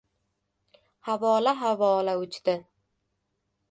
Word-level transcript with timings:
Havola-havola 1.09 2.19
uchdi. 2.25 2.61